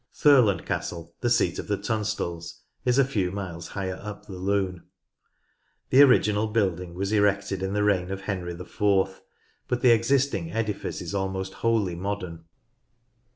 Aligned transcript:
Thurland 0.11 0.65
Castle, 0.65 1.13
the 1.21 1.29
seat 1.29 1.59
of 1.59 1.67
the 1.67 1.77
Tunstalls, 1.77 2.61
is 2.85 2.97
a 2.97 3.05
few 3.05 3.31
miles 3.31 3.67
higher 3.67 3.99
up 4.01 4.25
the 4.25 4.33
Lune. 4.39 4.81
The 5.91 6.01
original 6.01 6.47
building 6.47 6.95
was 6.95 7.11
Wraysholme: 7.11 7.11
showing 7.11 7.21
Peel 7.21 7.21
tower 7.21 7.29
erected 7.35 7.63
in 7.67 7.73
the 7.73 7.83
reign 7.83 8.09
of 8.09 8.21
Henry 8.21 8.53
IV, 8.53 9.21
but 9.67 9.81
the 9.83 9.91
existing 9.91 10.51
edifice 10.53 11.01
is 11.01 11.13
almost 11.13 11.53
wholly 11.53 11.93
modern. 11.95 12.45